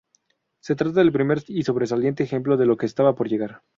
[0.61, 3.61] Se trata del primer y sobresaliente ejemplo de lo que estaba por llegar.